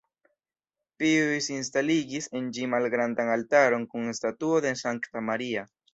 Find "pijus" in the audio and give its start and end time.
1.01-1.49